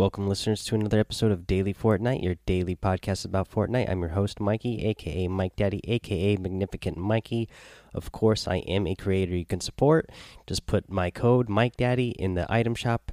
Welcome, 0.00 0.28
listeners, 0.28 0.64
to 0.64 0.74
another 0.74 0.98
episode 0.98 1.30
of 1.30 1.46
Daily 1.46 1.74
Fortnite, 1.74 2.22
your 2.22 2.36
daily 2.46 2.74
podcast 2.74 3.26
about 3.26 3.50
Fortnite. 3.50 3.90
I'm 3.90 4.00
your 4.00 4.12
host, 4.12 4.40
Mikey, 4.40 4.86
aka 4.86 5.28
Mike 5.28 5.56
Daddy, 5.56 5.82
aka 5.84 6.38
Magnificent 6.38 6.96
Mikey. 6.96 7.50
Of 7.92 8.10
course, 8.10 8.48
I 8.48 8.60
am 8.60 8.86
a 8.86 8.94
creator 8.94 9.36
you 9.36 9.44
can 9.44 9.60
support. 9.60 10.08
Just 10.46 10.64
put 10.64 10.90
my 10.90 11.10
code, 11.10 11.50
Mike 11.50 11.76
Daddy, 11.76 12.12
in 12.18 12.32
the 12.32 12.50
item 12.50 12.74
shop. 12.74 13.12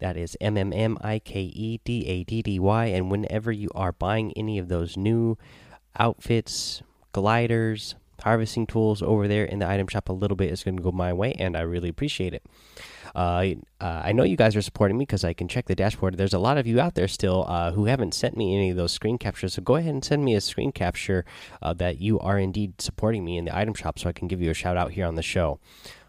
That 0.00 0.18
is 0.18 0.36
M 0.38 0.58
M 0.58 0.70
M 0.70 0.98
I 1.00 1.18
K 1.18 1.40
E 1.40 1.80
D 1.82 2.04
A 2.04 2.24
D 2.24 2.42
D 2.42 2.58
Y. 2.58 2.84
And 2.84 3.10
whenever 3.10 3.50
you 3.50 3.70
are 3.74 3.92
buying 3.92 4.34
any 4.36 4.58
of 4.58 4.68
those 4.68 4.98
new 4.98 5.38
outfits, 5.98 6.82
gliders, 7.12 7.94
harvesting 8.22 8.66
tools 8.66 9.02
over 9.02 9.28
there 9.28 9.44
in 9.44 9.58
the 9.58 9.68
item 9.68 9.86
shop, 9.86 10.08
a 10.08 10.12
little 10.12 10.36
bit 10.36 10.50
is 10.50 10.62
going 10.62 10.76
to 10.76 10.82
go 10.82 10.92
my 10.92 11.12
way, 11.12 11.32
and 11.38 11.56
I 11.56 11.60
really 11.60 11.88
appreciate 11.88 12.34
it. 12.34 12.42
Uh, 13.14 13.54
uh, 13.80 14.02
I 14.04 14.12
know 14.12 14.22
you 14.22 14.36
guys 14.36 14.54
are 14.56 14.62
supporting 14.62 14.98
me 14.98 15.02
because 15.02 15.24
I 15.24 15.32
can 15.32 15.48
check 15.48 15.66
the 15.66 15.74
dashboard. 15.74 16.16
There's 16.16 16.34
a 16.34 16.38
lot 16.38 16.58
of 16.58 16.66
you 16.66 16.80
out 16.80 16.94
there 16.94 17.08
still 17.08 17.44
uh, 17.48 17.72
who 17.72 17.86
haven't 17.86 18.14
sent 18.14 18.36
me 18.36 18.54
any 18.54 18.70
of 18.70 18.76
those 18.76 18.92
screen 18.92 19.18
captures. 19.18 19.54
So 19.54 19.62
go 19.62 19.76
ahead 19.76 19.94
and 19.94 20.04
send 20.04 20.24
me 20.24 20.34
a 20.34 20.40
screen 20.40 20.72
capture 20.72 21.24
uh, 21.62 21.72
that 21.74 22.00
you 22.00 22.18
are 22.20 22.38
indeed 22.38 22.80
supporting 22.80 23.24
me 23.24 23.38
in 23.38 23.46
the 23.46 23.56
item 23.56 23.74
shop 23.74 23.98
so 23.98 24.08
I 24.08 24.12
can 24.12 24.28
give 24.28 24.40
you 24.40 24.50
a 24.50 24.54
shout 24.54 24.76
out 24.76 24.92
here 24.92 25.06
on 25.06 25.14
the 25.14 25.22
show. 25.22 25.58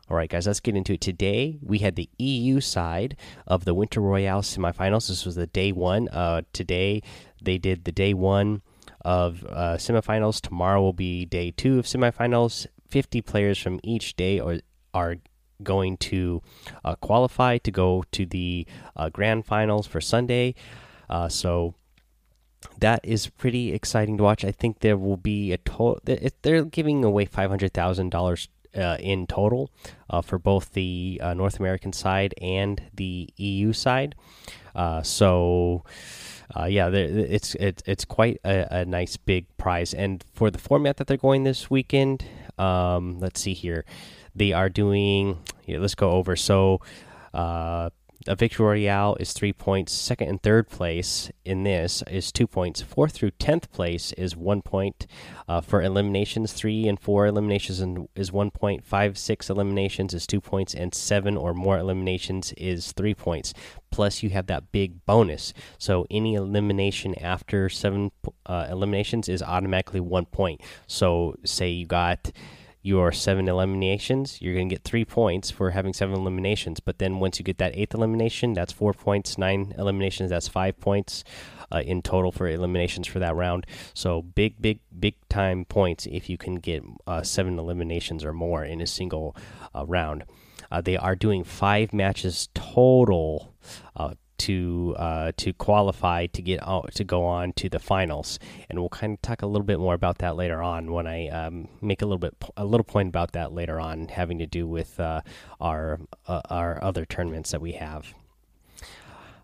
All 0.09 0.17
right, 0.17 0.29
guys, 0.29 0.47
let's 0.47 0.59
get 0.59 0.75
into 0.75 0.93
it. 0.93 1.01
Today, 1.01 1.59
we 1.61 1.79
had 1.79 1.95
the 1.95 2.09
EU 2.17 2.61
side 2.61 3.15
of 3.45 3.65
the 3.65 3.75
Winter 3.75 4.01
Royale 4.01 4.41
semifinals. 4.41 5.07
This 5.07 5.23
was 5.23 5.35
the 5.35 5.45
day 5.45 5.71
one. 5.71 6.09
Uh, 6.09 6.41
today, 6.51 7.03
they 7.41 7.59
did 7.59 7.85
the 7.85 7.91
day 7.91 8.15
one 8.15 8.63
of 9.01 9.45
uh, 9.49 9.77
semifinals. 9.77 10.41
Tomorrow 10.41 10.81
will 10.81 10.93
be 10.93 11.25
day 11.25 11.51
two 11.51 11.79
of 11.79 11.85
semifinals. 11.85 12.67
50 12.89 13.21
players 13.21 13.57
from 13.57 13.79
each 13.83 14.15
day 14.15 14.39
are, 14.39 14.59
are 14.93 15.17
going 15.63 15.97
to 15.97 16.41
uh, 16.83 16.95
qualify 16.95 17.57
to 17.59 17.71
go 17.71 18.03
to 18.11 18.25
the 18.25 18.65
uh, 18.95 19.09
grand 19.09 19.45
finals 19.45 19.87
for 19.87 20.01
Sunday. 20.01 20.55
Uh, 21.09 21.27
so 21.27 21.73
that 22.79 22.99
is 23.03 23.27
pretty 23.27 23.73
exciting 23.73 24.17
to 24.17 24.23
watch. 24.23 24.43
I 24.43 24.51
think 24.51 24.79
there 24.79 24.97
will 24.97 25.17
be 25.17 25.51
a 25.53 25.57
total. 25.57 26.01
They're 26.41 26.65
giving 26.65 27.03
away 27.03 27.25
five 27.25 27.49
hundred 27.49 27.73
thousand 27.73 28.09
dollars 28.09 28.49
uh, 28.75 28.97
in 28.99 29.27
total 29.27 29.71
uh, 30.09 30.21
for 30.21 30.37
both 30.37 30.73
the 30.73 31.19
uh, 31.23 31.33
North 31.33 31.59
American 31.59 31.93
side 31.93 32.33
and 32.41 32.81
the 32.93 33.29
EU 33.37 33.73
side. 33.73 34.15
so. 35.03 35.83
Yeah, 36.65 36.89
it's 36.89 37.55
it's 37.55 37.83
it's 37.85 38.05
quite 38.05 38.39
a, 38.43 38.81
a, 38.81 38.85
nice 38.85 39.17
big 39.17 39.45
prize, 39.57 39.93
and 39.93 40.23
for 40.33 40.49
the 40.49 40.57
format 40.57 40.97
that 40.97 41.07
they're 41.07 41.17
going 41.17 41.43
this 41.43 41.69
weekend, 41.69 42.25
um, 42.57 43.19
let's 43.19 43.39
see 43.39 43.53
here 43.53 43.85
they 44.35 44.53
are 44.53 44.69
doing. 44.69 45.37
Let's 45.67 45.95
go 45.95 46.11
over. 46.11 46.35
So, 46.35 46.81
uh, 47.33 47.91
a 48.27 48.35
victory 48.35 48.65
royale 48.65 49.15
is 49.19 49.31
three 49.31 49.53
points. 49.53 49.93
Second 49.93 50.27
and 50.27 50.43
third 50.43 50.67
place 50.67 51.31
in 51.45 51.63
this 51.63 52.03
is 52.09 52.31
two 52.31 52.47
points. 52.47 52.81
Fourth 52.81 53.13
through 53.13 53.31
tenth 53.31 53.71
place 53.71 54.11
is 54.13 54.35
one 54.35 54.61
point. 54.61 55.07
Uh, 55.47 55.61
for 55.61 55.81
eliminations, 55.81 56.51
three 56.51 56.87
and 56.87 56.99
four 56.99 57.25
eliminations 57.25 57.81
is 58.15 58.31
one 58.31 58.51
point. 58.51 58.83
Five, 58.83 59.17
six 59.17 59.49
eliminations 59.49 60.13
is 60.13 60.27
two 60.27 60.41
points, 60.41 60.73
and 60.73 60.93
seven 60.93 61.37
or 61.37 61.53
more 61.53 61.77
eliminations 61.77 62.53
is 62.57 62.91
three 62.91 63.15
points. 63.15 63.53
Plus, 63.89 64.21
you 64.21 64.29
have 64.31 64.47
that 64.47 64.71
big 64.71 65.05
bonus. 65.05 65.53
So 65.77 66.05
any 66.11 66.35
elimination 66.35 67.15
after 67.15 67.69
seven 67.69 68.11
uh, 68.45 68.67
eliminations 68.69 69.29
is 69.29 69.41
automatically 69.41 70.01
one 70.01 70.25
point. 70.25 70.61
So 70.87 71.35
say 71.45 71.69
you 71.69 71.87
got 71.87 72.31
your 72.81 73.11
seven 73.11 73.49
eliminations, 73.49 74.41
you're 74.41 74.53
going 74.53 74.69
to 74.69 74.75
get 74.75 74.83
three 74.83 75.03
points 75.03 75.51
for 75.51 75.71
having 75.71 75.93
seven 75.93 76.15
eliminations. 76.15 76.79
But 76.79 76.99
then 76.99 77.19
once 77.19 77.37
you 77.37 77.43
get 77.43 77.57
that 77.57 77.75
eighth 77.75 77.93
elimination, 77.93 78.53
that's 78.53 78.71
four 78.71 78.93
points. 78.93 79.37
Nine 79.37 79.73
eliminations, 79.77 80.29
that's 80.29 80.47
five 80.47 80.79
points 80.79 81.23
uh, 81.71 81.81
in 81.85 82.01
total 82.01 82.31
for 82.31 82.47
eliminations 82.47 83.07
for 83.07 83.19
that 83.19 83.35
round. 83.35 83.67
So 83.93 84.21
big, 84.21 84.61
big, 84.61 84.79
big 84.97 85.15
time 85.27 85.65
points 85.65 86.05
if 86.05 86.29
you 86.29 86.37
can 86.37 86.55
get 86.55 86.83
uh, 87.05 87.21
seven 87.21 87.59
eliminations 87.59 88.23
or 88.23 88.33
more 88.33 88.63
in 88.63 88.81
a 88.81 88.87
single 88.87 89.35
uh, 89.75 89.85
round. 89.85 90.23
Uh, 90.71 90.81
they 90.81 90.97
are 90.97 91.15
doing 91.15 91.43
five 91.43 91.93
matches 91.93 92.47
total 92.53 93.53
uh, 93.95 94.13
to 94.39 94.95
uh, 94.97 95.31
to 95.37 95.53
qualify 95.53 96.25
to 96.27 96.41
get 96.41 96.65
out 96.67 96.93
to 96.95 97.03
go 97.03 97.25
on 97.25 97.53
to 97.53 97.69
the 97.69 97.79
finals, 97.79 98.39
and 98.69 98.79
we'll 98.79 98.89
kind 98.89 99.13
of 99.13 99.21
talk 99.21 99.41
a 99.41 99.47
little 99.47 99.65
bit 99.65 99.79
more 99.79 99.93
about 99.93 100.17
that 100.19 100.35
later 100.35 100.61
on 100.61 100.91
when 100.91 101.07
I 101.07 101.27
um, 101.27 101.67
make 101.81 102.01
a 102.01 102.05
little 102.05 102.19
bit 102.19 102.35
a 102.57 102.65
little 102.65 102.83
point 102.83 103.09
about 103.09 103.33
that 103.33 103.53
later 103.53 103.79
on, 103.79 104.07
having 104.07 104.39
to 104.39 104.47
do 104.47 104.67
with 104.67 104.99
uh, 104.99 105.21
our 105.61 105.99
uh, 106.27 106.41
our 106.49 106.83
other 106.83 107.05
tournaments 107.05 107.51
that 107.51 107.61
we 107.61 107.73
have. 107.73 108.13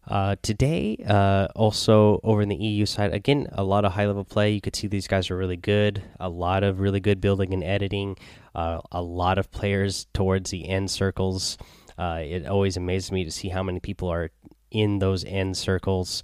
Uh, 0.08 0.36
today, 0.44 1.04
uh, 1.08 1.48
also 1.56 2.20
over 2.24 2.42
in 2.42 2.50
the 2.50 2.56
EU 2.56 2.86
side, 2.86 3.12
again, 3.12 3.48
a 3.54 3.64
lot 3.64 3.86
of 3.86 3.94
high 3.94 4.06
level 4.06 4.24
play. 4.24 4.52
You 4.52 4.62
could 4.62 4.76
see 4.76 4.88
these 4.88 5.08
guys 5.08 5.32
are 5.32 5.38
really 5.38 5.58
good. 5.58 6.04
A 6.20 6.30
lot 6.30 6.64
of 6.64 6.80
really 6.80 7.00
good 7.00 7.20
building 7.20 7.54
and 7.54 7.64
editing. 7.64 8.16
Uh, 8.54 8.82
a 8.92 9.02
lot 9.02 9.40
of 9.40 9.50
players 9.50 10.06
towards 10.14 10.52
the 10.52 10.70
end 10.70 10.92
circles. 10.92 11.58
Uh, 11.98 12.22
it 12.24 12.46
always 12.46 12.78
amazes 12.78 13.12
me 13.12 13.24
to 13.24 13.32
see 13.32 13.50
how 13.50 13.64
many 13.64 13.80
people 13.80 14.10
are 14.10 14.30
in 14.76 15.00
those 15.00 15.24
end 15.24 15.56
circles. 15.58 16.22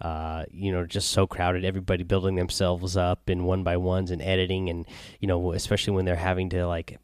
Uh, 0.00 0.44
you 0.52 0.70
know, 0.70 0.86
just 0.86 1.10
so 1.10 1.26
crowded. 1.26 1.64
Everybody 1.64 2.04
building 2.04 2.36
themselves 2.36 2.96
up 2.96 3.28
in 3.28 3.44
one 3.44 3.64
by 3.64 3.76
ones 3.76 4.12
and 4.12 4.22
editing, 4.22 4.70
and 4.70 4.86
you 5.18 5.26
know, 5.26 5.52
especially 5.52 5.94
when 5.94 6.04
they're 6.04 6.14
having 6.14 6.48
to 6.50 6.68
like 6.68 7.00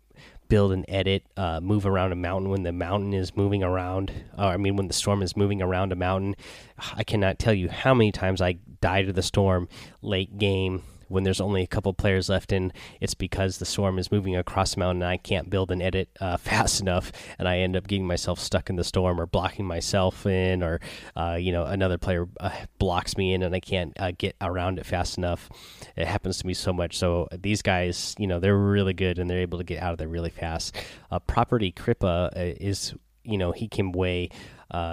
build 0.48 0.70
and 0.72 0.84
edit, 0.86 1.24
uh, 1.36 1.58
move 1.60 1.86
around 1.86 2.12
a 2.12 2.16
mountain 2.16 2.50
when 2.50 2.62
the 2.62 2.72
mountain 2.72 3.12
is 3.12 3.34
moving 3.34 3.64
around. 3.64 4.12
Or, 4.38 4.44
I 4.44 4.56
mean, 4.56 4.76
when 4.76 4.86
the 4.86 4.94
storm 4.94 5.22
is 5.22 5.36
moving 5.36 5.60
around 5.60 5.90
a 5.90 5.96
mountain. 5.96 6.36
I 6.94 7.02
cannot 7.02 7.40
tell 7.40 7.54
you 7.54 7.68
how 7.68 7.94
many 7.94 8.12
times 8.12 8.40
I 8.40 8.58
died 8.80 9.06
to 9.06 9.12
the 9.12 9.22
storm 9.22 9.68
late 10.00 10.38
game 10.38 10.84
when 11.14 11.22
there's 11.22 11.40
only 11.40 11.62
a 11.62 11.66
couple 11.66 11.94
players 11.94 12.28
left 12.28 12.52
in, 12.52 12.72
it's 13.00 13.14
because 13.14 13.58
the 13.58 13.64
storm 13.64 14.00
is 14.00 14.10
moving 14.10 14.34
across 14.34 14.74
the 14.74 14.80
mountain 14.80 15.00
and 15.00 15.10
I 15.10 15.16
can't 15.16 15.48
build 15.48 15.70
and 15.70 15.80
edit 15.80 16.08
uh, 16.20 16.36
fast 16.38 16.80
enough 16.80 17.12
and 17.38 17.48
I 17.48 17.58
end 17.58 17.76
up 17.76 17.86
getting 17.86 18.06
myself 18.06 18.40
stuck 18.40 18.68
in 18.68 18.74
the 18.76 18.84
storm 18.84 19.20
or 19.20 19.26
blocking 19.26 19.64
myself 19.64 20.26
in 20.26 20.62
or 20.62 20.80
uh, 21.16 21.36
you 21.40 21.52
know 21.52 21.64
another 21.64 21.98
player 21.98 22.26
uh, 22.40 22.50
blocks 22.78 23.16
me 23.16 23.32
in 23.32 23.44
and 23.44 23.54
I 23.54 23.60
can't 23.60 23.98
uh, 23.98 24.10
get 24.18 24.34
around 24.40 24.78
it 24.78 24.86
fast 24.86 25.16
enough. 25.16 25.48
It 25.96 26.08
happens 26.08 26.38
to 26.38 26.46
me 26.46 26.54
so 26.54 26.72
much. 26.72 26.98
So 26.98 27.28
these 27.32 27.62
guys, 27.62 28.16
you 28.18 28.26
know, 28.26 28.40
they're 28.40 28.58
really 28.58 28.92
good 28.92 29.20
and 29.20 29.30
they're 29.30 29.38
able 29.38 29.58
to 29.58 29.64
get 29.64 29.80
out 29.80 29.92
of 29.92 29.98
there 29.98 30.08
really 30.08 30.30
fast. 30.30 30.76
Uh, 31.12 31.20
Property 31.20 31.70
Crippa 31.70 32.26
uh, 32.36 32.54
is 32.60 32.92
you 33.22 33.38
know 33.38 33.52
he 33.52 33.68
came 33.68 33.92
way 33.92 34.28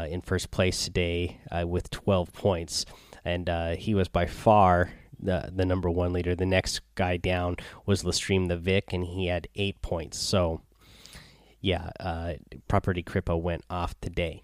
in 0.08 0.22
first 0.22 0.52
place 0.52 0.86
today 0.86 1.40
with 1.66 1.90
12 1.90 2.32
points 2.34 2.86
and 3.26 3.50
he 3.80 3.96
was 3.96 4.08
by 4.08 4.28
far 4.28 4.92
the 5.22 5.52
the 5.54 5.66
number 5.66 5.90
one 5.90 6.14
leader. 6.14 6.36
The 6.36 6.46
next 6.46 6.82
guy 6.96 7.18
down 7.18 7.58
was 7.86 8.04
Lestream 8.04 8.48
the 8.48 8.58
Vic, 8.58 8.94
and 8.94 9.06
he 9.06 9.28
had 9.28 9.48
eight 9.56 9.82
points. 9.82 10.18
So, 10.20 10.62
yeah, 11.60 11.90
uh, 12.00 12.34
Property 12.68 13.04
Crippa 13.04 13.40
went 13.40 13.64
off 13.70 14.00
today. 14.02 14.42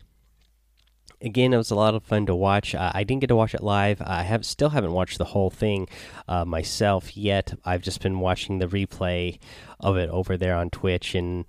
Again, 1.19 1.51
it 1.51 1.57
was 1.57 1.71
a 1.71 1.75
lot 1.75 1.95
of 1.95 2.03
fun 2.03 2.27
to 2.27 2.35
watch. 2.35 2.75
Uh, 2.75 2.91
I 2.93 3.03
didn't 3.03 3.21
get 3.21 3.27
to 3.27 3.35
watch 3.35 3.55
it 3.55 3.63
live. 3.63 4.01
I 4.05 4.21
have 4.21 4.45
still 4.45 4.69
haven't 4.69 4.91
watched 4.91 5.17
the 5.17 5.25
whole 5.25 5.49
thing 5.49 5.89
uh, 6.27 6.45
myself 6.45 7.17
yet. 7.17 7.55
I've 7.65 7.81
just 7.81 8.01
been 8.01 8.19
watching 8.19 8.59
the 8.59 8.67
replay 8.67 9.39
of 9.79 9.97
it 9.97 10.09
over 10.11 10.37
there 10.37 10.55
on 10.55 10.69
Twitch, 10.69 11.15
and 11.15 11.45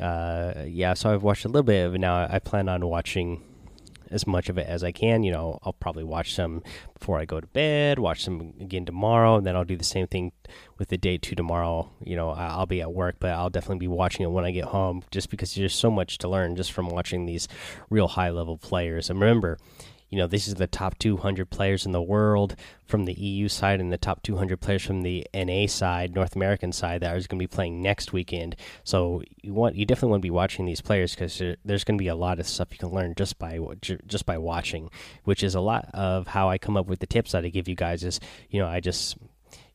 uh, 0.00 0.64
yeah, 0.66 0.94
so 0.94 1.12
I've 1.12 1.22
watched 1.22 1.44
a 1.44 1.48
little 1.48 1.62
bit 1.62 1.86
of 1.86 1.94
it 1.94 1.98
now. 1.98 2.26
I 2.28 2.40
plan 2.40 2.68
on 2.68 2.84
watching 2.84 3.42
as 4.12 4.26
much 4.26 4.48
of 4.48 4.58
it 4.58 4.66
as 4.66 4.84
I 4.84 4.92
can. 4.92 5.22
You 5.22 5.32
know, 5.32 5.58
I'll 5.62 5.72
probably 5.72 6.04
watch 6.04 6.34
some 6.34 6.62
before 6.98 7.18
I 7.18 7.24
go 7.24 7.40
to 7.40 7.46
bed, 7.48 7.98
watch 7.98 8.22
some 8.22 8.54
again 8.60 8.84
tomorrow, 8.84 9.36
and 9.36 9.46
then 9.46 9.56
I'll 9.56 9.64
do 9.64 9.76
the 9.76 9.84
same 9.84 10.06
thing 10.06 10.32
with 10.78 10.88
the 10.88 10.98
day 10.98 11.18
two 11.18 11.34
tomorrow. 11.34 11.90
You 12.04 12.16
know, 12.16 12.30
I'll 12.30 12.66
be 12.66 12.80
at 12.80 12.92
work, 12.92 13.16
but 13.18 13.30
I'll 13.30 13.50
definitely 13.50 13.78
be 13.78 13.88
watching 13.88 14.24
it 14.24 14.30
when 14.30 14.44
I 14.44 14.50
get 14.50 14.66
home, 14.66 15.02
just 15.10 15.30
because 15.30 15.54
there's 15.54 15.74
so 15.74 15.90
much 15.90 16.18
to 16.18 16.28
learn 16.28 16.56
just 16.56 16.72
from 16.72 16.88
watching 16.88 17.26
these 17.26 17.48
real 17.90 18.08
high 18.08 18.30
level 18.30 18.58
players. 18.58 19.10
And 19.10 19.20
remember, 19.20 19.58
you 20.12 20.18
know, 20.18 20.26
this 20.26 20.46
is 20.46 20.56
the 20.56 20.66
top 20.66 20.98
200 20.98 21.48
players 21.48 21.86
in 21.86 21.92
the 21.92 22.02
world 22.02 22.54
from 22.84 23.06
the 23.06 23.14
EU 23.14 23.48
side 23.48 23.80
and 23.80 23.90
the 23.90 23.96
top 23.96 24.22
200 24.22 24.60
players 24.60 24.82
from 24.82 25.00
the 25.00 25.26
NA 25.32 25.66
side, 25.66 26.14
North 26.14 26.36
American 26.36 26.70
side, 26.70 27.00
that 27.00 27.12
are 27.12 27.14
going 27.14 27.28
to 27.28 27.36
be 27.38 27.46
playing 27.46 27.80
next 27.80 28.12
weekend. 28.12 28.54
So 28.84 29.22
you 29.42 29.54
want, 29.54 29.74
you 29.74 29.86
definitely 29.86 30.10
want 30.10 30.20
to 30.20 30.26
be 30.26 30.30
watching 30.30 30.66
these 30.66 30.82
players 30.82 31.14
because 31.14 31.38
there's 31.64 31.84
going 31.84 31.96
to 31.96 32.02
be 32.02 32.08
a 32.08 32.14
lot 32.14 32.38
of 32.38 32.46
stuff 32.46 32.68
you 32.72 32.76
can 32.76 32.90
learn 32.90 33.14
just 33.16 33.38
by 33.38 33.58
just 33.80 34.26
by 34.26 34.36
watching, 34.36 34.90
which 35.24 35.42
is 35.42 35.54
a 35.54 35.60
lot 35.60 35.88
of 35.94 36.26
how 36.26 36.50
I 36.50 36.58
come 36.58 36.76
up 36.76 36.88
with 36.88 37.00
the 37.00 37.06
tips 37.06 37.32
that 37.32 37.46
I 37.46 37.48
give 37.48 37.66
you 37.66 37.74
guys. 37.74 38.04
Is 38.04 38.20
you 38.50 38.60
know, 38.60 38.68
I 38.68 38.80
just 38.80 39.16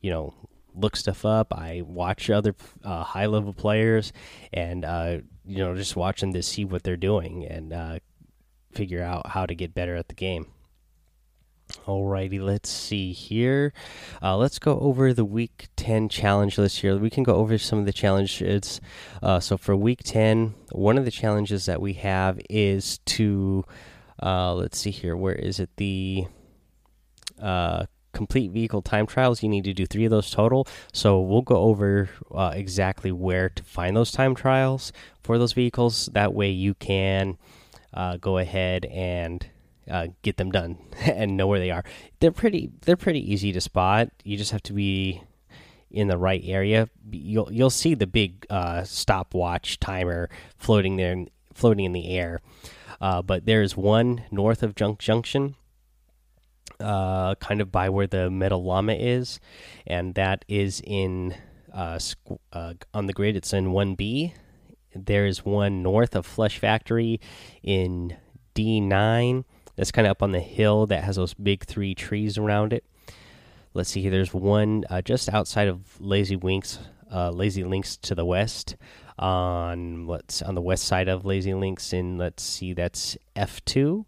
you 0.01 0.11
know 0.11 0.35
look 0.75 0.95
stuff 0.95 1.25
up. 1.25 1.51
I 1.51 1.81
watch 1.83 2.29
other 2.29 2.53
uh, 2.83 3.03
high 3.03 3.25
level 3.25 3.53
players, 3.53 4.13
and 4.53 4.85
uh, 4.85 5.17
you 5.47 5.57
know, 5.57 5.75
just 5.75 5.95
watch 5.95 6.21
them 6.21 6.33
to 6.33 6.43
see 6.43 6.63
what 6.63 6.83
they're 6.83 6.95
doing 6.95 7.43
and 7.47 7.73
uh, 7.73 7.99
figure 8.77 9.03
out 9.03 9.31
how 9.31 9.45
to 9.45 9.56
get 9.56 9.74
better 9.74 9.95
at 9.95 10.07
the 10.07 10.15
game. 10.15 10.45
Alrighty, 11.85 12.39
let's 12.41 12.69
see 12.69 13.12
here. 13.12 13.74
Uh, 14.24 14.38
let's 14.38 14.59
go 14.59 14.79
over 14.79 15.13
the 15.13 15.25
week 15.25 15.68
10 15.75 16.07
challenge 16.09 16.57
list 16.57 16.79
here. 16.79 16.95
We 16.97 17.09
can 17.09 17.24
go 17.24 17.35
over 17.35 17.57
some 17.57 17.79
of 17.79 17.85
the 17.85 17.91
challenges. 17.94 18.79
Uh, 19.21 19.39
so, 19.41 19.57
for 19.57 19.75
week 19.75 20.01
10, 20.03 20.56
one 20.71 20.97
of 20.97 21.03
the 21.06 21.12
challenges 21.12 21.65
that 21.65 21.81
we 21.81 21.94
have 21.94 22.39
is 22.50 23.00
to 23.18 23.65
Uh, 24.21 24.53
let's 24.53 24.80
see 24.80 24.91
here. 24.91 25.15
Where 25.15 25.35
is 25.35 25.59
it? 25.59 25.69
The 25.77 26.25
uh, 27.41 27.85
complete 28.13 28.51
vehicle 28.51 28.81
time 28.81 29.06
trials. 29.06 29.44
You 29.44 29.50
need 29.50 29.63
to 29.65 29.73
do 29.73 29.85
three 29.85 30.06
of 30.06 30.12
those 30.12 30.31
total. 30.31 30.68
So 30.91 31.21
we'll 31.21 31.44
go 31.44 31.57
over 31.57 32.09
uh, 32.33 32.51
exactly 32.56 33.12
where 33.12 33.50
to 33.50 33.63
find 33.63 33.95
those 33.95 34.12
time 34.12 34.33
trials 34.33 34.91
for 35.21 35.38
those 35.38 35.53
vehicles. 35.53 36.09
That 36.13 36.33
way 36.33 36.50
you 36.50 36.73
can 36.73 37.38
uh, 37.97 38.15
go 38.17 38.38
ahead 38.38 38.85
and 38.85 39.49
uh, 39.89 40.07
get 40.21 40.38
them 40.38 40.51
done 40.51 40.77
and 41.05 41.35
know 41.35 41.47
where 41.47 41.59
they 41.59 41.71
are. 41.71 41.83
They're 42.19 42.31
pretty. 42.31 42.69
They're 42.81 42.95
pretty 42.95 43.31
easy 43.33 43.51
to 43.51 43.59
spot. 43.59 44.09
You 44.23 44.38
just 44.38 44.51
have 44.51 44.63
to 44.63 44.73
be 44.73 45.23
in 45.89 46.07
the 46.07 46.17
right 46.17 46.41
area. 46.45 46.89
You'll 47.11 47.51
you'll 47.51 47.71
see 47.71 47.95
the 47.95 48.07
big 48.07 48.45
uh, 48.49 48.83
stopwatch 48.83 49.79
timer 49.79 50.29
floating 50.57 50.97
there, 50.97 51.25
floating 51.53 51.85
in 51.85 51.94
the 51.94 52.09
air. 52.09 52.41
Uh, 53.01 53.21
but 53.21 53.45
there's 53.45 53.75
one 53.75 54.23
north 54.31 54.61
of 54.61 54.75
Junk 54.75 54.99
Junction, 54.99 55.55
uh, 56.79 57.35
kind 57.35 57.61
of 57.61 57.71
by 57.71 57.89
where 57.89 58.07
the 58.07 58.29
Metal 58.29 58.63
Llama 58.63 58.94
is, 58.94 59.39
and 59.88 60.13
that 60.15 60.45
is 60.47 60.81
in 60.85 61.35
uh, 61.73 61.99
uh 62.53 62.73
on 62.94 63.07
the 63.07 63.13
grid. 63.13 63.35
It's 63.35 63.53
in 63.53 63.71
one 63.71 63.95
B. 63.95 64.33
There's 65.05 65.45
one 65.45 65.83
north 65.83 66.15
of 66.15 66.25
Flush 66.25 66.57
Factory 66.57 67.19
in 67.63 68.17
D 68.53 68.79
nine. 68.79 69.45
That's 69.75 69.91
kind 69.91 70.07
of 70.07 70.11
up 70.11 70.23
on 70.23 70.31
the 70.31 70.39
hill 70.39 70.88
that 70.88 71.03
has 71.03 71.17
those 71.17 71.33
big 71.33 71.65
three 71.65 71.94
trees 71.94 72.38
around 72.38 72.73
it. 72.73 72.83
Let's 73.73 73.89
see. 73.91 74.01
Here. 74.01 74.11
There's 74.11 74.33
one 74.33 74.85
uh, 74.89 75.01
just 75.01 75.29
outside 75.29 75.67
of 75.67 76.01
Lazy 76.01 76.35
Winks, 76.35 76.79
uh, 77.13 77.29
Lazy 77.29 77.63
Links 77.63 77.95
to 77.97 78.15
the 78.15 78.25
west 78.25 78.75
on 79.19 80.05
what's 80.05 80.41
on 80.41 80.55
the 80.55 80.61
west 80.61 80.85
side 80.85 81.07
of 81.07 81.25
Lazy 81.25 81.53
Links 81.53 81.94
in 81.94 82.17
let's 82.17 82.44
see 82.44 82.73
that's 82.73 83.17
F2. 83.35 84.05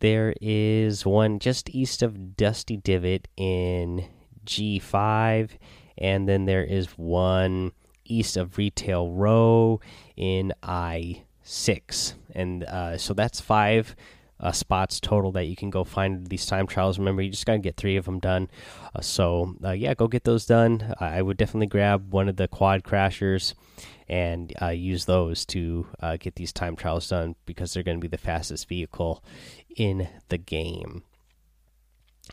There 0.00 0.34
is 0.40 1.04
one 1.04 1.38
just 1.38 1.70
east 1.74 2.02
of 2.02 2.36
Dusty 2.36 2.76
Divot 2.76 3.26
in 3.36 4.06
G5 4.46 5.50
and 5.96 6.28
then 6.28 6.44
there 6.44 6.64
is 6.64 6.86
one 6.96 7.72
east 8.08 8.36
of 8.36 8.58
Retail 8.58 9.10
Row 9.10 9.80
in 10.16 10.52
I6. 10.62 12.14
And 12.34 12.64
uh, 12.64 12.98
so 12.98 13.14
that's 13.14 13.40
five 13.40 13.94
uh, 14.40 14.52
spots 14.52 15.00
total 15.00 15.32
that 15.32 15.46
you 15.46 15.56
can 15.56 15.70
go 15.70 15.84
find 15.84 16.26
these 16.28 16.46
time 16.46 16.66
trials. 16.66 16.98
Remember, 16.98 17.22
you 17.22 17.30
just 17.30 17.46
got 17.46 17.54
to 17.54 17.58
get 17.58 17.76
three 17.76 17.96
of 17.96 18.04
them 18.04 18.18
done. 18.18 18.48
Uh, 18.94 19.00
so, 19.00 19.54
uh, 19.64 19.72
yeah, 19.72 19.94
go 19.94 20.08
get 20.08 20.24
those 20.24 20.46
done. 20.46 20.94
I 21.00 21.22
would 21.22 21.36
definitely 21.36 21.66
grab 21.66 22.12
one 22.12 22.28
of 22.28 22.36
the 22.36 22.48
quad 22.48 22.84
crashers 22.84 23.54
and 24.08 24.52
uh, 24.62 24.68
use 24.68 25.04
those 25.04 25.44
to 25.46 25.86
uh, 26.00 26.16
get 26.18 26.36
these 26.36 26.52
time 26.52 26.76
trials 26.76 27.08
done 27.08 27.34
because 27.46 27.74
they're 27.74 27.82
going 27.82 27.98
to 27.98 28.02
be 28.02 28.08
the 28.08 28.16
fastest 28.16 28.68
vehicle 28.68 29.22
in 29.76 30.08
the 30.28 30.38
game. 30.38 31.02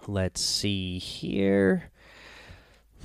Let's 0.08 0.42
see 0.42 1.00
here. 1.00 1.92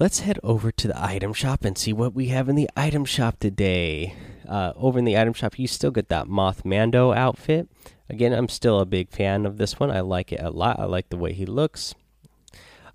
Let's 0.00 0.20
head 0.20 0.38
over 0.43 0.73
to 0.73 0.88
the 0.88 1.05
item 1.05 1.35
shop 1.35 1.62
and 1.62 1.76
see 1.76 1.93
what 1.93 2.14
we 2.14 2.29
have 2.29 2.49
in 2.49 2.56
the 2.56 2.70
item 2.75 3.05
shop 3.05 3.38
today. 3.38 4.14
Uh, 4.49 4.73
over 4.75 4.99
in 4.99 5.05
the 5.05 5.19
item 5.19 5.35
shop, 5.35 5.58
you 5.58 5.67
still 5.67 5.91
get 5.91 6.08
that 6.08 6.26
Moth 6.26 6.64
Mando 6.64 7.12
outfit. 7.12 7.69
Again, 8.08 8.32
I'm 8.32 8.49
still 8.49 8.81
a 8.81 8.87
big 8.87 9.11
fan 9.11 9.44
of 9.44 9.58
this 9.58 9.79
one. 9.79 9.91
I 9.91 10.00
like 10.00 10.32
it 10.32 10.41
a 10.41 10.49
lot. 10.49 10.81
I 10.81 10.87
like 10.87 11.11
the 11.11 11.19
way 11.19 11.35
he 11.35 11.44
looks. 11.44 11.94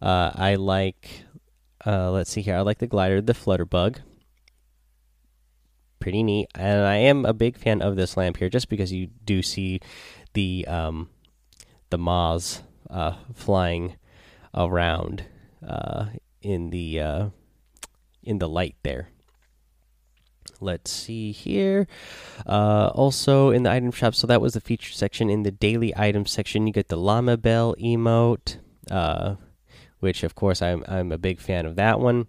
Uh, 0.01 0.31
I 0.33 0.55
like, 0.55 1.25
uh, 1.85 2.09
let's 2.09 2.31
see 2.31 2.41
here. 2.41 2.55
I 2.55 2.61
like 2.61 2.79
the 2.79 2.87
glider, 2.87 3.21
the 3.21 3.33
Flutterbug. 3.33 3.97
Pretty 5.99 6.23
neat. 6.23 6.47
And 6.55 6.87
I 6.87 6.95
am 6.95 7.23
a 7.23 7.33
big 7.33 7.55
fan 7.55 7.83
of 7.83 7.95
this 7.95 8.17
lamp 8.17 8.37
here, 8.37 8.49
just 8.49 8.67
because 8.67 8.91
you 8.91 9.09
do 9.23 9.43
see 9.43 9.79
the 10.33 10.65
um, 10.67 11.11
the 11.91 11.99
moths 11.99 12.63
uh, 12.89 13.13
flying 13.35 13.95
around 14.55 15.25
uh, 15.65 16.07
in 16.45 16.69
the 16.69 16.99
uh, 16.99 17.29
in 18.23 18.37
the 18.37 18.47
light 18.47 18.75
there. 18.83 19.09
Let's 20.61 20.91
see 20.91 21.31
here. 21.31 21.87
Uh, 22.45 22.91
also 22.93 23.49
in 23.49 23.63
the 23.63 23.71
item 23.71 23.91
shop, 23.91 24.15
so 24.15 24.27
that 24.27 24.41
was 24.41 24.53
the 24.53 24.61
feature 24.61 24.93
section. 24.93 25.29
In 25.29 25.43
the 25.43 25.51
daily 25.51 25.93
item 25.97 26.25
section, 26.25 26.67
you 26.67 26.71
get 26.71 26.87
the 26.87 26.97
llama 26.97 27.35
bell 27.35 27.75
emote, 27.79 28.57
uh, 28.89 29.35
which 29.99 30.23
of 30.23 30.35
course 30.35 30.61
I'm 30.61 30.83
I'm 30.87 31.11
a 31.11 31.17
big 31.17 31.41
fan 31.41 31.65
of 31.65 31.75
that 31.75 31.99
one. 31.99 32.27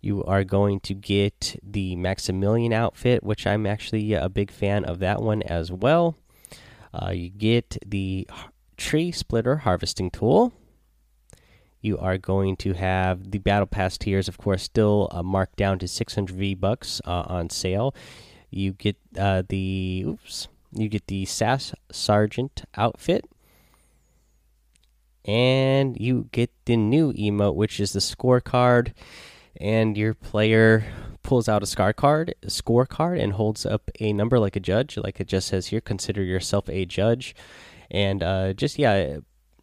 You 0.00 0.24
are 0.24 0.44
going 0.44 0.80
to 0.80 0.94
get 0.94 1.60
the 1.62 1.96
Maximilian 1.96 2.72
outfit, 2.72 3.22
which 3.22 3.46
I'm 3.46 3.66
actually 3.66 4.14
a 4.14 4.30
big 4.30 4.50
fan 4.50 4.84
of 4.84 5.00
that 5.00 5.20
one 5.20 5.42
as 5.42 5.70
well. 5.70 6.16
Uh, 6.94 7.10
you 7.10 7.28
get 7.28 7.76
the 7.84 8.26
tree 8.78 9.12
splitter 9.12 9.58
harvesting 9.58 10.10
tool 10.10 10.54
you 11.80 11.98
are 11.98 12.18
going 12.18 12.56
to 12.56 12.74
have 12.74 13.30
the 13.30 13.38
battle 13.38 13.66
pass 13.66 13.96
tiers, 13.96 14.28
of 14.28 14.38
course, 14.38 14.62
still 14.62 15.08
uh, 15.10 15.22
marked 15.22 15.56
down 15.56 15.78
to 15.78 15.88
600 15.88 16.34
V 16.34 16.54
bucks 16.54 17.00
uh, 17.06 17.24
on 17.26 17.50
sale. 17.50 17.94
You 18.50 18.72
get 18.72 18.96
uh, 19.18 19.42
the 19.48 20.04
oops, 20.06 20.48
you 20.72 20.88
get 20.88 21.06
the 21.06 21.24
SAS 21.24 21.74
Sergeant 21.90 22.64
outfit, 22.76 23.24
and 25.24 25.98
you 25.98 26.28
get 26.32 26.50
the 26.64 26.76
new 26.76 27.12
emote, 27.14 27.54
which 27.54 27.80
is 27.80 27.92
the 27.92 28.00
scorecard. 28.00 28.92
And 29.60 29.96
your 29.96 30.14
player 30.14 30.84
pulls 31.22 31.48
out 31.48 31.62
a 31.62 31.66
score 31.66 31.92
card, 31.92 32.34
scorecard, 32.46 33.22
and 33.22 33.32
holds 33.34 33.66
up 33.66 33.90
a 34.00 34.12
number 34.12 34.38
like 34.38 34.56
a 34.56 34.60
judge, 34.60 34.96
like 34.96 35.20
it 35.20 35.26
just 35.26 35.48
says 35.48 35.68
here. 35.68 35.80
Consider 35.80 36.22
yourself 36.22 36.68
a 36.68 36.84
judge, 36.84 37.34
and 37.90 38.22
uh, 38.22 38.52
just 38.52 38.78
yeah, 38.78 39.18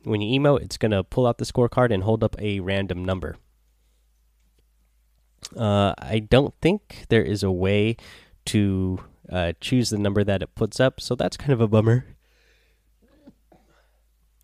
when 0.07 0.21
you 0.21 0.39
emote, 0.39 0.61
it's 0.61 0.77
going 0.77 0.91
to 0.91 1.03
pull 1.03 1.27
out 1.27 1.37
the 1.37 1.45
scorecard 1.45 1.93
and 1.93 2.03
hold 2.03 2.23
up 2.23 2.35
a 2.39 2.59
random 2.59 3.03
number. 3.03 3.37
Uh, 5.55 5.93
I 5.99 6.19
don't 6.19 6.53
think 6.61 7.05
there 7.09 7.21
is 7.21 7.43
a 7.43 7.51
way 7.51 7.97
to 8.45 8.99
uh, 9.31 9.53
choose 9.61 9.89
the 9.89 9.97
number 9.97 10.23
that 10.23 10.41
it 10.41 10.55
puts 10.55 10.79
up, 10.79 10.99
so 10.99 11.15
that's 11.15 11.37
kind 11.37 11.53
of 11.53 11.61
a 11.61 11.67
bummer. 11.67 12.05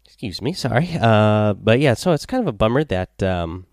Excuse 0.05 0.41
me, 0.41 0.53
sorry. 0.53 0.89
Uh, 0.99 1.53
but 1.53 1.79
yeah, 1.79 1.95
so 1.95 2.11
it's 2.11 2.25
kind 2.25 2.41
of 2.41 2.47
a 2.47 2.53
bummer 2.53 2.83
that 2.85 3.21
um, 3.23 3.65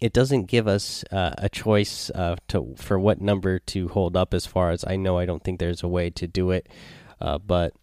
it 0.00 0.12
doesn't 0.12 0.46
give 0.46 0.68
us 0.68 1.04
uh, 1.10 1.34
a 1.38 1.48
choice 1.48 2.10
uh, 2.10 2.36
to 2.48 2.74
for 2.78 2.98
what 2.98 3.20
number 3.20 3.58
to 3.58 3.88
hold 3.88 4.16
up. 4.16 4.32
As 4.32 4.46
far 4.46 4.70
as 4.70 4.84
I 4.86 4.96
know, 4.96 5.18
I 5.18 5.26
don't 5.26 5.42
think 5.42 5.58
there's 5.58 5.82
a 5.82 5.88
way 5.88 6.08
to 6.10 6.26
do 6.26 6.50
it. 6.50 6.68
Uh, 7.20 7.38
but 7.38 7.74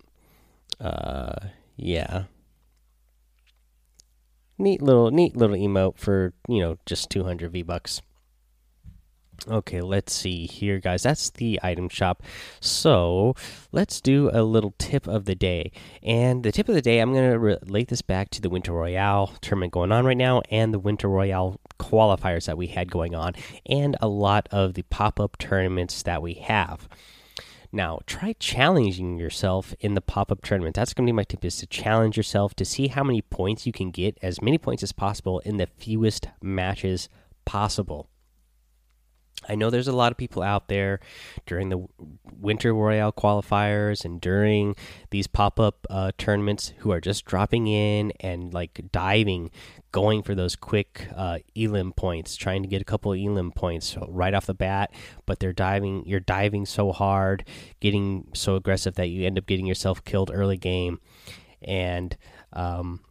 yeah 1.75 2.23
neat 4.59 4.81
little 4.81 5.11
neat 5.11 5.35
little 5.35 5.55
emote 5.55 5.97
for 5.97 6.33
you 6.47 6.59
know 6.59 6.77
just 6.85 7.09
200 7.09 7.51
v 7.51 7.63
bucks. 7.63 8.01
Okay 9.47 9.79
let's 9.79 10.13
see 10.13 10.45
here 10.45 10.79
guys. 10.79 11.03
That's 11.03 11.29
the 11.29 11.59
item 11.63 11.87
shop. 11.87 12.21
So 12.59 13.35
let's 13.71 14.01
do 14.01 14.29
a 14.33 14.43
little 14.43 14.73
tip 14.77 15.07
of 15.07 15.23
the 15.25 15.35
day. 15.35 15.71
And 16.03 16.43
the 16.43 16.51
tip 16.51 16.67
of 16.67 16.75
the 16.75 16.81
day 16.81 16.99
i'm 16.99 17.13
going 17.13 17.31
to 17.31 17.39
relate 17.39 17.87
this 17.87 18.01
back 18.01 18.29
to 18.31 18.41
the 18.41 18.49
winter 18.49 18.73
royale 18.73 19.33
tournament 19.41 19.71
going 19.71 19.91
on 19.91 20.05
right 20.05 20.17
now 20.17 20.41
and 20.51 20.73
the 20.73 20.79
winter 20.79 21.07
royale 21.07 21.59
qualifiers 21.79 22.45
that 22.45 22.57
we 22.57 22.67
had 22.67 22.91
going 22.91 23.15
on 23.15 23.33
and 23.65 23.95
a 24.01 24.07
lot 24.07 24.47
of 24.51 24.73
the 24.73 24.81
pop-up 24.83 25.37
tournaments 25.37 26.03
that 26.03 26.21
we 26.21 26.33
have 26.33 26.89
now, 27.71 27.99
try 28.07 28.33
challenging 28.39 29.19
yourself 29.19 29.75
in 29.79 29.93
the 29.93 30.01
pop 30.01 30.31
up 30.31 30.41
tournament. 30.41 30.75
That's 30.75 30.93
going 30.93 31.05
to 31.05 31.11
be 31.11 31.15
my 31.15 31.23
tip: 31.23 31.45
is 31.45 31.57
to 31.57 31.67
challenge 31.67 32.17
yourself 32.17 32.55
to 32.55 32.65
see 32.65 32.87
how 32.87 33.03
many 33.03 33.21
points 33.21 33.67
you 33.67 33.71
can 33.71 33.91
get, 33.91 34.17
as 34.21 34.41
many 34.41 34.57
points 34.57 34.81
as 34.81 34.91
possible 34.91 35.39
in 35.39 35.57
the 35.57 35.67
fewest 35.67 36.27
matches 36.41 37.09
possible. 37.45 38.09
I 39.49 39.55
know 39.55 39.69
there's 39.71 39.87
a 39.87 39.95
lot 39.95 40.11
of 40.11 40.17
people 40.17 40.43
out 40.43 40.67
there 40.67 40.99
during 41.45 41.69
the 41.69 41.87
Winter 42.39 42.73
Royale 42.73 43.11
qualifiers 43.11 44.05
and 44.05 44.21
during 44.21 44.75
these 45.09 45.25
pop 45.27 45.59
up 45.59 45.87
uh, 45.89 46.11
tournaments 46.17 46.73
who 46.77 46.91
are 46.91 47.01
just 47.01 47.25
dropping 47.25 47.67
in 47.67 48.13
and 48.19 48.53
like 48.53 48.79
diving, 48.91 49.49
going 49.91 50.21
for 50.21 50.35
those 50.35 50.55
quick 50.55 51.07
uh, 51.15 51.39
elim 51.55 51.91
points, 51.93 52.35
trying 52.35 52.61
to 52.61 52.69
get 52.69 52.81
a 52.81 52.85
couple 52.85 53.11
elim 53.13 53.51
points 53.51 53.97
right 54.07 54.35
off 54.35 54.45
the 54.45 54.53
bat. 54.53 54.91
But 55.25 55.39
they're 55.39 55.51
diving, 55.51 56.05
you're 56.05 56.19
diving 56.19 56.67
so 56.67 56.91
hard, 56.91 57.43
getting 57.79 58.27
so 58.33 58.55
aggressive 58.55 58.95
that 58.95 59.07
you 59.07 59.25
end 59.25 59.39
up 59.39 59.47
getting 59.47 59.65
yourself 59.65 60.05
killed 60.05 60.29
early 60.31 60.57
game. 60.57 60.99
And, 61.61 62.15
um, 62.53 63.01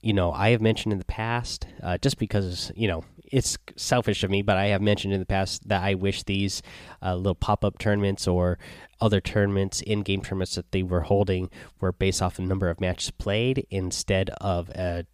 you 0.00 0.12
know, 0.12 0.32
I 0.32 0.50
have 0.50 0.60
mentioned 0.60 0.92
in 0.92 0.98
the 0.98 1.04
past, 1.04 1.66
uh, 1.82 1.98
just 1.98 2.18
because, 2.18 2.72
you 2.74 2.88
know, 2.88 3.04
it's 3.32 3.56
selfish 3.76 4.22
of 4.22 4.30
me, 4.30 4.42
but 4.42 4.58
I 4.58 4.66
have 4.66 4.82
mentioned 4.82 5.14
in 5.14 5.18
the 5.18 5.26
past 5.26 5.66
that 5.68 5.82
I 5.82 5.94
wish 5.94 6.22
these 6.22 6.62
uh, 7.02 7.16
little 7.16 7.34
pop 7.34 7.64
up 7.64 7.78
tournaments 7.78 8.28
or 8.28 8.58
other 9.00 9.22
tournaments, 9.22 9.80
in 9.80 10.02
game 10.02 10.20
tournaments 10.20 10.54
that 10.54 10.70
they 10.70 10.82
were 10.82 11.00
holding, 11.00 11.50
were 11.80 11.92
based 11.92 12.20
off 12.20 12.36
the 12.36 12.42
number 12.42 12.68
of 12.68 12.78
matches 12.78 13.10
played 13.10 13.66
instead 13.70 14.28
of 14.42 14.68
a, 14.70 15.06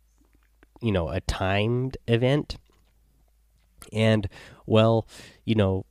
you 0.82 0.90
know, 0.90 1.08
a 1.08 1.20
timed 1.22 1.96
event. 2.08 2.56
And 3.92 4.28
well, 4.66 5.06
you 5.44 5.54
know, 5.54 5.86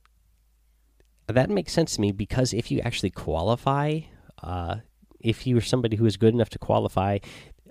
that 1.28 1.48
makes 1.48 1.72
sense 1.72 1.94
to 1.94 2.00
me 2.02 2.12
because 2.12 2.52
if 2.52 2.70
you 2.70 2.80
actually 2.80 3.10
qualify, 3.10 4.00
uh, 4.42 4.76
if 5.18 5.46
you're 5.46 5.62
somebody 5.62 5.96
who 5.96 6.04
is 6.04 6.18
good 6.18 6.34
enough 6.34 6.50
to 6.50 6.58
qualify 6.58 7.18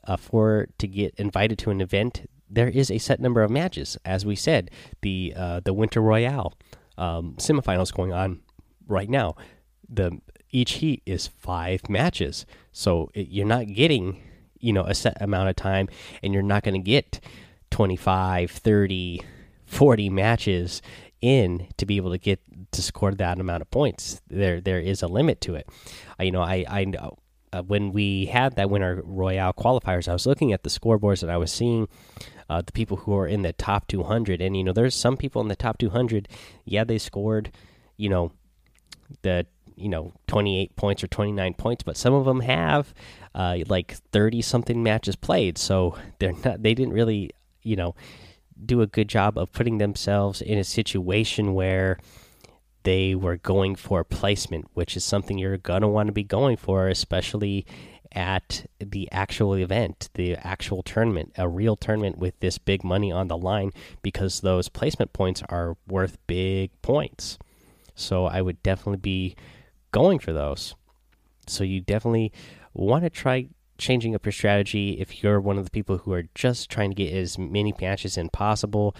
uh, 0.05 0.17
for 0.17 0.67
to 0.79 0.87
get 0.87 1.13
invited 1.17 1.59
to 1.59 1.69
an 1.69 1.79
event, 1.79 2.25
there 2.49 2.67
is 2.67 2.89
a 2.91 2.97
set 2.97 3.19
number 3.19 3.43
of 3.43 3.51
matches. 3.51 3.97
As 4.05 4.25
we 4.25 4.35
said, 4.35 4.71
the 5.01 5.33
uh, 5.35 5.59
the 5.61 5.73
Winter 5.73 6.01
Royale 6.01 6.53
um, 6.97 7.35
semifinals 7.37 7.93
going 7.93 8.13
on 8.13 8.41
right 8.87 9.09
now. 9.09 9.35
The 9.89 10.19
each 10.51 10.73
heat 10.73 11.01
is 11.05 11.27
five 11.27 11.89
matches, 11.89 12.45
so 12.71 13.09
it, 13.13 13.27
you're 13.29 13.45
not 13.45 13.67
getting 13.67 14.21
you 14.59 14.73
know 14.73 14.83
a 14.83 14.93
set 14.93 15.21
amount 15.21 15.49
of 15.49 15.55
time, 15.55 15.89
and 16.23 16.33
you're 16.33 16.43
not 16.43 16.63
going 16.63 16.73
to 16.73 16.85
get 16.85 17.19
25, 17.71 18.51
30, 18.51 19.21
40 19.65 20.09
matches 20.09 20.81
in 21.21 21.67
to 21.77 21.85
be 21.85 21.97
able 21.97 22.11
to 22.11 22.17
get 22.17 22.39
to 22.71 22.81
score 22.81 23.11
that 23.11 23.39
amount 23.39 23.61
of 23.61 23.71
points. 23.71 24.21
There 24.27 24.61
there 24.61 24.79
is 24.79 25.01
a 25.01 25.07
limit 25.07 25.41
to 25.41 25.55
it. 25.55 25.67
Uh, 26.19 26.23
you 26.23 26.31
know, 26.31 26.41
I 26.41 26.65
I 26.69 26.85
uh, 27.53 27.63
when 27.63 27.91
we 27.91 28.25
had 28.25 28.55
that 28.55 28.69
winter 28.69 29.01
royale 29.03 29.53
qualifiers, 29.53 30.07
I 30.07 30.13
was 30.13 30.25
looking 30.25 30.53
at 30.53 30.63
the 30.63 30.69
scoreboards 30.69 31.23
and 31.23 31.31
I 31.31 31.37
was 31.37 31.51
seeing 31.51 31.87
uh, 32.49 32.61
the 32.61 32.71
people 32.71 32.97
who 32.97 33.15
are 33.15 33.27
in 33.27 33.41
the 33.41 33.53
top 33.53 33.87
200. 33.87 34.41
And 34.41 34.55
you 34.55 34.63
know, 34.63 34.73
there's 34.73 34.95
some 34.95 35.17
people 35.17 35.41
in 35.41 35.47
the 35.47 35.55
top 35.55 35.77
200. 35.77 36.27
Yeah, 36.65 36.83
they 36.83 36.97
scored, 36.97 37.51
you 37.97 38.09
know, 38.09 38.31
the 39.21 39.45
you 39.75 39.89
know 39.89 40.11
28 40.27 40.75
points 40.75 41.03
or 41.03 41.07
29 41.07 41.53
points, 41.53 41.83
but 41.83 41.97
some 41.97 42.13
of 42.13 42.25
them 42.25 42.41
have 42.41 42.93
uh, 43.35 43.57
like 43.67 43.95
30 44.11 44.41
something 44.41 44.81
matches 44.81 45.15
played. 45.15 45.57
So 45.57 45.97
they're 46.19 46.33
not. 46.43 46.63
They 46.63 46.73
didn't 46.73 46.93
really, 46.93 47.31
you 47.63 47.75
know, 47.75 47.95
do 48.63 48.81
a 48.81 48.87
good 48.87 49.07
job 49.07 49.37
of 49.37 49.51
putting 49.51 49.77
themselves 49.77 50.41
in 50.41 50.57
a 50.57 50.63
situation 50.63 51.53
where 51.53 51.99
they 52.83 53.13
were 53.13 53.37
going 53.37 53.75
for 53.75 54.03
placement, 54.03 54.65
which 54.73 54.95
is 54.95 55.03
something 55.03 55.37
you're 55.37 55.57
going 55.57 55.81
to 55.81 55.87
want 55.87 56.07
to 56.07 56.13
be 56.13 56.23
going 56.23 56.55
for, 56.55 56.87
especially 56.87 57.65
at 58.11 58.65
the 58.79 59.11
actual 59.11 59.53
event, 59.55 60.09
the 60.13 60.35
actual 60.35 60.83
tournament, 60.83 61.33
a 61.37 61.47
real 61.47 61.75
tournament 61.75 62.17
with 62.17 62.39
this 62.39 62.57
big 62.57 62.83
money 62.83 63.11
on 63.11 63.27
the 63.27 63.37
line, 63.37 63.71
because 64.01 64.41
those 64.41 64.69
placement 64.69 65.13
points 65.13 65.43
are 65.49 65.77
worth 65.87 66.17
big 66.27 66.71
points. 66.81 67.37
So 67.95 68.25
I 68.25 68.41
would 68.41 68.61
definitely 68.63 68.97
be 68.97 69.35
going 69.91 70.19
for 70.19 70.33
those. 70.33 70.75
So 71.47 71.63
you 71.63 71.81
definitely 71.81 72.31
want 72.73 73.03
to 73.03 73.09
try 73.09 73.47
changing 73.77 74.15
up 74.15 74.25
your 74.25 74.31
strategy 74.31 74.97
if 74.99 75.23
you're 75.23 75.39
one 75.39 75.57
of 75.57 75.65
the 75.65 75.71
people 75.71 75.99
who 75.99 76.13
are 76.13 76.25
just 76.35 76.69
trying 76.69 76.89
to 76.91 76.95
get 76.95 77.13
as 77.13 77.37
many 77.37 77.71
patches 77.71 78.17
in 78.17 78.29
possible 78.29 78.95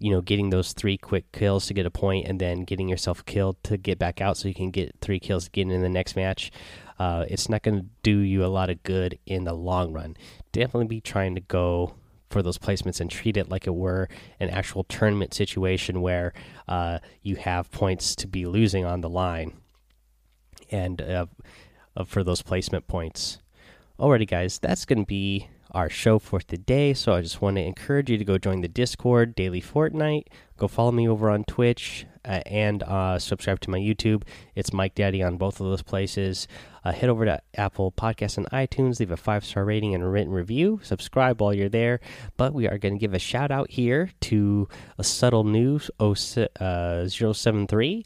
you 0.00 0.10
know, 0.10 0.22
getting 0.22 0.48
those 0.48 0.72
three 0.72 0.96
quick 0.96 1.30
kills 1.30 1.66
to 1.66 1.74
get 1.74 1.84
a 1.84 1.90
point 1.90 2.26
and 2.26 2.40
then 2.40 2.64
getting 2.64 2.88
yourself 2.88 3.24
killed 3.26 3.62
to 3.62 3.76
get 3.76 3.98
back 3.98 4.20
out 4.20 4.36
so 4.36 4.48
you 4.48 4.54
can 4.54 4.70
get 4.70 4.96
three 5.00 5.20
kills 5.20 5.46
again 5.46 5.70
in 5.70 5.82
the 5.82 5.88
next 5.90 6.16
match. 6.16 6.50
Uh, 6.98 7.26
it's 7.28 7.48
not 7.50 7.62
going 7.62 7.78
to 7.78 7.86
do 8.02 8.18
you 8.18 8.44
a 8.44 8.48
lot 8.48 8.70
of 8.70 8.82
good 8.82 9.18
in 9.26 9.44
the 9.44 9.52
long 9.52 9.92
run. 9.92 10.16
Definitely 10.52 10.86
be 10.86 11.00
trying 11.02 11.34
to 11.34 11.40
go 11.42 11.94
for 12.30 12.42
those 12.42 12.56
placements 12.56 13.00
and 13.00 13.10
treat 13.10 13.36
it 13.36 13.50
like 13.50 13.66
it 13.66 13.74
were 13.74 14.08
an 14.38 14.48
actual 14.48 14.84
tournament 14.84 15.34
situation 15.34 16.00
where 16.00 16.32
uh, 16.66 16.98
you 17.22 17.36
have 17.36 17.70
points 17.70 18.14
to 18.16 18.26
be 18.26 18.46
losing 18.46 18.84
on 18.86 19.02
the 19.02 19.08
line 19.08 19.52
and 20.70 21.02
uh, 21.02 21.26
for 22.06 22.24
those 22.24 22.40
placement 22.40 22.86
points. 22.86 23.38
Alrighty, 23.98 24.26
guys, 24.26 24.58
that's 24.58 24.86
going 24.86 25.00
to 25.00 25.06
be 25.06 25.48
our 25.72 25.88
show 25.88 26.18
for 26.18 26.40
today. 26.40 26.94
So 26.94 27.14
I 27.14 27.22
just 27.22 27.40
want 27.40 27.56
to 27.56 27.62
encourage 27.62 28.10
you 28.10 28.18
to 28.18 28.24
go 28.24 28.38
join 28.38 28.60
the 28.60 28.68
Discord 28.68 29.34
Daily 29.34 29.60
Fortnite. 29.60 30.26
Go 30.56 30.68
follow 30.68 30.92
me 30.92 31.08
over 31.08 31.30
on 31.30 31.44
Twitch 31.44 32.06
uh, 32.24 32.42
and 32.46 32.82
uh, 32.82 33.18
subscribe 33.18 33.60
to 33.60 33.70
my 33.70 33.78
YouTube. 33.78 34.22
It's 34.54 34.72
Mike 34.72 34.94
Daddy 34.94 35.22
on 35.22 35.36
both 35.36 35.60
of 35.60 35.66
those 35.66 35.82
places. 35.82 36.46
Uh, 36.84 36.92
head 36.92 37.08
over 37.08 37.24
to 37.24 37.40
Apple 37.54 37.92
Podcasts 37.92 38.36
and 38.36 38.48
iTunes. 38.50 39.00
Leave 39.00 39.10
a 39.10 39.16
five 39.16 39.44
star 39.44 39.64
rating 39.64 39.94
and 39.94 40.04
a 40.04 40.08
written 40.08 40.32
review. 40.32 40.80
Subscribe 40.82 41.40
while 41.40 41.54
you're 41.54 41.68
there. 41.68 42.00
But 42.36 42.54
we 42.54 42.68
are 42.68 42.78
going 42.78 42.94
to 42.94 43.00
give 43.00 43.14
a 43.14 43.18
shout 43.18 43.50
out 43.50 43.70
here 43.70 44.10
to 44.22 44.68
a 44.98 45.04
subtle 45.04 45.44
news 45.44 45.90
073 45.98 48.04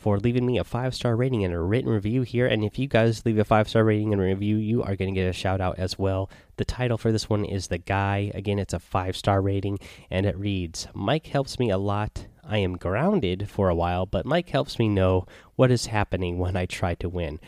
for 0.00 0.18
leaving 0.18 0.46
me 0.46 0.58
a 0.58 0.64
five 0.64 0.94
star 0.94 1.14
rating 1.14 1.44
and 1.44 1.52
a 1.52 1.60
written 1.60 1.90
review 1.90 2.22
here. 2.22 2.46
And 2.46 2.64
if 2.64 2.78
you 2.78 2.88
guys 2.88 3.24
leave 3.26 3.38
a 3.38 3.44
five 3.44 3.68
star 3.68 3.84
rating 3.84 4.12
and 4.12 4.20
review, 4.20 4.56
you 4.56 4.82
are 4.82 4.96
going 4.96 5.14
to 5.14 5.20
get 5.20 5.28
a 5.28 5.32
shout 5.32 5.60
out 5.60 5.78
as 5.78 5.98
well. 5.98 6.30
The 6.56 6.64
title 6.64 6.96
for 6.96 7.12
this 7.12 7.28
one 7.28 7.44
is 7.44 7.68
The 7.68 7.78
Guy. 7.78 8.32
Again, 8.34 8.58
it's 8.58 8.72
a 8.72 8.78
five 8.78 9.14
star 9.14 9.42
rating 9.42 9.78
and 10.10 10.24
it 10.24 10.38
reads 10.38 10.88
Mike 10.94 11.26
helps 11.26 11.58
me 11.58 11.70
a 11.70 11.78
lot. 11.78 12.26
I 12.42 12.58
am 12.58 12.78
grounded 12.78 13.50
for 13.50 13.68
a 13.68 13.74
while, 13.74 14.06
but 14.06 14.26
Mike 14.26 14.48
helps 14.48 14.78
me 14.78 14.88
know 14.88 15.26
what 15.54 15.70
is 15.70 15.86
happening 15.86 16.38
when 16.38 16.56
I 16.56 16.64
try 16.64 16.94
to 16.96 17.08
win. 17.08 17.38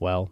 Well, 0.00 0.30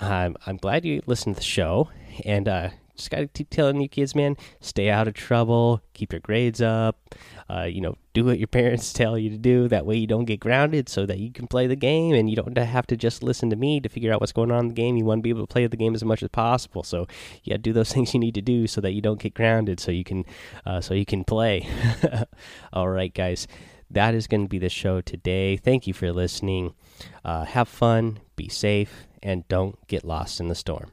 I'm, 0.00 0.34
I'm 0.46 0.56
glad 0.56 0.86
you 0.86 1.02
listened 1.06 1.36
to 1.36 1.40
the 1.40 1.44
show. 1.44 1.90
And 2.24 2.48
uh, 2.48 2.70
just 2.98 3.10
got 3.10 3.18
to 3.18 3.28
keep 3.28 3.48
telling 3.48 3.80
you 3.80 3.88
kids, 3.88 4.14
man, 4.14 4.36
stay 4.60 4.90
out 4.90 5.08
of 5.08 5.14
trouble, 5.14 5.80
keep 5.94 6.12
your 6.12 6.20
grades 6.20 6.60
up, 6.60 7.14
uh, 7.48 7.62
you 7.62 7.80
know, 7.80 7.96
do 8.12 8.24
what 8.24 8.38
your 8.38 8.48
parents 8.58 8.92
tell 8.92 9.16
you 9.16 9.30
to 9.30 9.38
do. 9.38 9.68
That 9.68 9.86
way 9.86 9.96
you 9.96 10.06
don't 10.06 10.24
get 10.24 10.40
grounded 10.40 10.88
so 10.88 11.06
that 11.06 11.18
you 11.18 11.32
can 11.32 11.46
play 11.46 11.66
the 11.66 11.76
game 11.76 12.14
and 12.14 12.28
you 12.28 12.36
don't 12.36 12.56
have 12.58 12.86
to 12.88 12.96
just 12.96 13.22
listen 13.22 13.50
to 13.50 13.56
me 13.56 13.80
to 13.80 13.88
figure 13.88 14.12
out 14.12 14.20
what's 14.20 14.32
going 14.32 14.50
on 14.50 14.60
in 14.60 14.68
the 14.68 14.74
game. 14.74 14.96
You 14.96 15.04
want 15.04 15.20
to 15.20 15.22
be 15.22 15.30
able 15.30 15.46
to 15.46 15.52
play 15.52 15.66
the 15.66 15.76
game 15.76 15.94
as 15.94 16.04
much 16.04 16.22
as 16.22 16.28
possible. 16.28 16.82
So, 16.82 17.06
yeah, 17.44 17.56
do 17.56 17.72
those 17.72 17.92
things 17.94 18.12
you 18.12 18.20
need 18.20 18.34
to 18.34 18.42
do 18.42 18.66
so 18.66 18.80
that 18.80 18.92
you 18.92 19.00
don't 19.00 19.20
get 19.20 19.34
grounded 19.34 19.80
so 19.80 19.90
you 19.90 20.04
can, 20.04 20.24
uh, 20.66 20.80
so 20.80 20.92
you 20.92 21.06
can 21.06 21.24
play. 21.24 21.66
All 22.72 22.88
right, 22.88 23.14
guys. 23.14 23.46
That 23.90 24.14
is 24.14 24.26
going 24.26 24.42
to 24.42 24.48
be 24.50 24.58
the 24.58 24.68
show 24.68 25.00
today. 25.00 25.56
Thank 25.56 25.86
you 25.86 25.94
for 25.94 26.12
listening. 26.12 26.74
Uh, 27.24 27.46
have 27.46 27.68
fun, 27.68 28.18
be 28.36 28.46
safe, 28.50 29.06
and 29.22 29.48
don't 29.48 29.78
get 29.86 30.04
lost 30.04 30.40
in 30.40 30.48
the 30.48 30.54
storm. 30.54 30.92